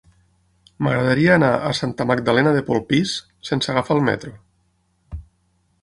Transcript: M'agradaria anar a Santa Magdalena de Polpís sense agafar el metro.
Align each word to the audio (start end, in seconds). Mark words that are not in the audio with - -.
M'agradaria 0.85 1.33
anar 1.35 1.51
a 1.67 1.69
Santa 1.81 2.09
Magdalena 2.13 2.55
de 2.57 2.65
Polpís 2.71 3.15
sense 3.51 3.75
agafar 3.75 3.99
el 4.01 4.03
metro. 4.11 4.37